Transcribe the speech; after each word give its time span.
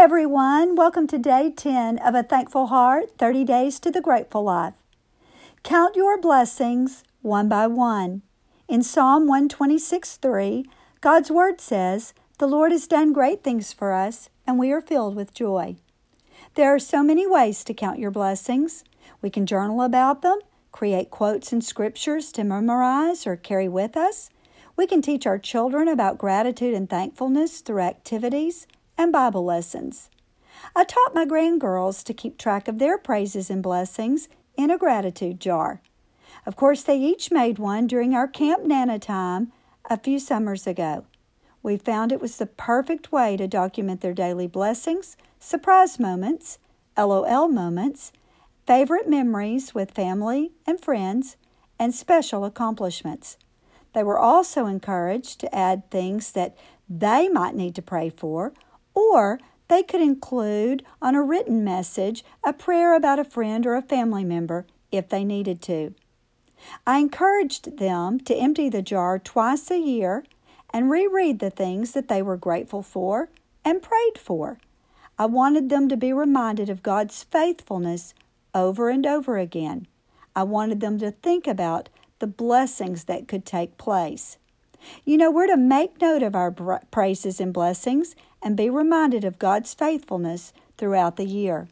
Everyone. 0.00 0.76
Welcome 0.76 1.08
to 1.08 1.18
day 1.18 1.50
10 1.50 1.98
of 1.98 2.14
A 2.14 2.22
Thankful 2.22 2.68
Heart 2.68 3.18
30 3.18 3.42
Days 3.42 3.80
to 3.80 3.90
the 3.90 4.00
Grateful 4.00 4.44
Life. 4.44 4.74
Count 5.64 5.96
your 5.96 6.20
blessings 6.20 7.02
one 7.20 7.48
by 7.48 7.66
one. 7.66 8.22
In 8.68 8.84
Psalm 8.84 9.26
126 9.26 10.14
3, 10.18 10.64
God's 11.00 11.32
Word 11.32 11.60
says, 11.60 12.14
The 12.38 12.46
Lord 12.46 12.70
has 12.70 12.86
done 12.86 13.12
great 13.12 13.42
things 13.42 13.72
for 13.72 13.92
us, 13.92 14.30
and 14.46 14.56
we 14.56 14.70
are 14.70 14.80
filled 14.80 15.16
with 15.16 15.34
joy. 15.34 15.74
There 16.54 16.72
are 16.72 16.78
so 16.78 17.02
many 17.02 17.26
ways 17.26 17.64
to 17.64 17.74
count 17.74 17.98
your 17.98 18.12
blessings. 18.12 18.84
We 19.20 19.30
can 19.30 19.46
journal 19.46 19.82
about 19.82 20.22
them, 20.22 20.38
create 20.70 21.10
quotes 21.10 21.52
and 21.52 21.64
scriptures 21.64 22.30
to 22.32 22.44
memorize 22.44 23.26
or 23.26 23.34
carry 23.34 23.68
with 23.68 23.96
us. 23.96 24.30
We 24.76 24.86
can 24.86 25.02
teach 25.02 25.26
our 25.26 25.40
children 25.40 25.88
about 25.88 26.18
gratitude 26.18 26.72
and 26.72 26.88
thankfulness 26.88 27.62
through 27.62 27.80
activities 27.80 28.68
and 28.98 29.12
Bible 29.12 29.44
lessons. 29.44 30.10
I 30.74 30.84
taught 30.84 31.14
my 31.14 31.24
grandgirls 31.24 32.02
to 32.04 32.12
keep 32.12 32.36
track 32.36 32.66
of 32.66 32.78
their 32.78 32.98
praises 32.98 33.48
and 33.48 33.62
blessings 33.62 34.28
in 34.56 34.70
a 34.70 34.76
gratitude 34.76 35.40
jar. 35.40 35.80
Of 36.44 36.56
course, 36.56 36.82
they 36.82 36.98
each 36.98 37.30
made 37.30 37.58
one 37.58 37.86
during 37.86 38.12
our 38.12 38.26
Camp 38.26 38.64
Nana 38.64 38.98
time 38.98 39.52
a 39.88 39.96
few 39.96 40.18
summers 40.18 40.66
ago. 40.66 41.06
We 41.62 41.76
found 41.76 42.10
it 42.10 42.20
was 42.20 42.36
the 42.36 42.46
perfect 42.46 43.12
way 43.12 43.36
to 43.36 43.46
document 43.46 44.00
their 44.00 44.12
daily 44.12 44.46
blessings, 44.46 45.16
surprise 45.38 45.98
moments, 45.98 46.58
LOL 46.96 47.48
moments, 47.48 48.12
favorite 48.66 49.08
memories 49.08 49.74
with 49.74 49.92
family 49.92 50.52
and 50.66 50.80
friends, 50.80 51.36
and 51.78 51.94
special 51.94 52.44
accomplishments. 52.44 53.36
They 53.92 54.02
were 54.02 54.18
also 54.18 54.66
encouraged 54.66 55.40
to 55.40 55.54
add 55.54 55.90
things 55.90 56.32
that 56.32 56.56
they 56.88 57.28
might 57.28 57.54
need 57.54 57.74
to 57.76 57.82
pray 57.82 58.10
for 58.10 58.52
or 58.98 59.38
they 59.68 59.82
could 59.82 60.00
include 60.00 60.84
on 61.00 61.14
a 61.14 61.22
written 61.22 61.62
message 61.62 62.24
a 62.42 62.52
prayer 62.52 62.96
about 62.96 63.18
a 63.18 63.24
friend 63.24 63.66
or 63.66 63.76
a 63.76 63.82
family 63.82 64.24
member 64.24 64.66
if 64.90 65.08
they 65.08 65.24
needed 65.24 65.62
to. 65.62 65.94
I 66.86 66.98
encouraged 66.98 67.78
them 67.78 68.18
to 68.20 68.34
empty 68.34 68.68
the 68.68 68.82
jar 68.82 69.18
twice 69.18 69.70
a 69.70 69.78
year 69.78 70.24
and 70.70 70.90
reread 70.90 71.38
the 71.38 71.50
things 71.50 71.92
that 71.92 72.08
they 72.08 72.22
were 72.22 72.36
grateful 72.36 72.82
for 72.82 73.28
and 73.64 73.82
prayed 73.82 74.18
for. 74.18 74.58
I 75.18 75.26
wanted 75.26 75.68
them 75.68 75.88
to 75.88 75.96
be 75.96 76.12
reminded 76.12 76.68
of 76.68 76.82
God's 76.82 77.22
faithfulness 77.24 78.14
over 78.54 78.88
and 78.88 79.06
over 79.06 79.38
again. 79.38 79.86
I 80.34 80.42
wanted 80.42 80.80
them 80.80 80.98
to 80.98 81.10
think 81.10 81.46
about 81.46 81.88
the 82.18 82.26
blessings 82.26 83.04
that 83.04 83.28
could 83.28 83.44
take 83.44 83.78
place. 83.78 84.38
You 85.04 85.16
know, 85.16 85.30
we're 85.30 85.46
to 85.46 85.56
make 85.56 86.00
note 86.00 86.22
of 86.22 86.34
our 86.34 86.50
praises 86.90 87.40
and 87.40 87.52
blessings 87.52 88.14
and 88.42 88.56
be 88.56 88.70
reminded 88.70 89.24
of 89.24 89.38
God's 89.38 89.74
faithfulness 89.74 90.52
throughout 90.76 91.16
the 91.16 91.24
year. 91.24 91.68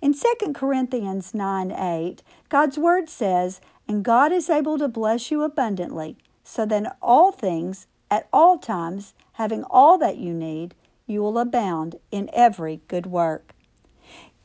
In 0.00 0.14
2 0.14 0.52
Corinthians 0.52 1.34
9 1.34 1.72
8, 1.72 2.22
God's 2.48 2.78
Word 2.78 3.08
says, 3.08 3.60
And 3.88 4.04
God 4.04 4.32
is 4.32 4.48
able 4.48 4.78
to 4.78 4.88
bless 4.88 5.30
you 5.30 5.42
abundantly, 5.42 6.16
so 6.44 6.64
that 6.66 6.96
all 7.00 7.32
things, 7.32 7.86
at 8.10 8.28
all 8.32 8.58
times, 8.58 9.14
having 9.34 9.64
all 9.64 9.98
that 9.98 10.18
you 10.18 10.32
need, 10.32 10.74
you 11.06 11.20
will 11.20 11.38
abound 11.38 11.96
in 12.10 12.30
every 12.32 12.80
good 12.88 13.06
work. 13.06 13.54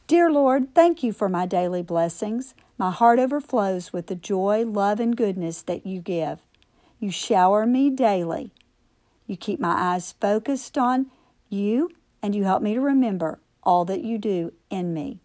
Dear 0.08 0.32
Lord, 0.32 0.74
thank 0.74 1.04
you 1.04 1.12
for 1.12 1.30
my 1.30 1.46
daily 1.46 1.82
blessings. 1.82 2.56
My 2.78 2.92
heart 2.92 3.20
overflows 3.20 3.92
with 3.92 4.08
the 4.08 4.16
joy, 4.16 4.64
love, 4.66 5.00
and 5.00 5.18
goodness 5.18 5.62
that 5.64 5.86
you 5.86 6.00
give. 6.00 6.47
You 7.00 7.12
shower 7.12 7.66
me 7.66 7.90
daily. 7.90 8.52
You 9.28 9.38
keep 9.38 9.60
my 9.60 9.94
eyes 9.94 10.14
focused 10.20 10.78
on 10.78 11.08
you, 11.50 11.90
and 12.22 12.34
you 12.34 12.44
help 12.44 12.62
me 12.62 12.74
to 12.74 12.82
remember 12.82 13.40
all 13.64 13.86
that 13.86 14.04
you 14.04 14.18
do 14.18 14.54
in 14.70 14.94
me. 14.94 15.20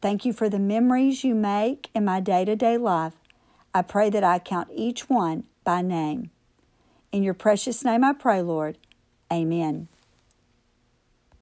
Thank 0.00 0.24
you 0.24 0.32
for 0.32 0.48
the 0.48 0.58
memories 0.58 1.24
you 1.24 1.34
make 1.34 1.88
in 1.94 2.04
my 2.04 2.20
day 2.20 2.44
to 2.44 2.56
day 2.56 2.76
life. 2.76 3.14
I 3.72 3.82
pray 3.82 4.10
that 4.10 4.24
I 4.24 4.38
count 4.38 4.68
each 4.72 5.08
one 5.08 5.44
by 5.64 5.82
name. 5.82 6.30
In 7.12 7.22
your 7.22 7.34
precious 7.34 7.84
name 7.84 8.02
I 8.04 8.12
pray, 8.12 8.42
Lord. 8.42 8.78
Amen. 9.32 9.88